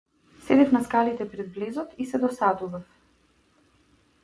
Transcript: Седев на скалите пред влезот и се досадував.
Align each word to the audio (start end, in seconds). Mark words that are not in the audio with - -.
Седев 0.45 0.71
на 0.75 0.81
скалите 0.83 1.29
пред 1.31 1.53
влезот 1.53 1.93
и 1.97 2.05
се 2.05 2.17
досадував. 2.17 2.83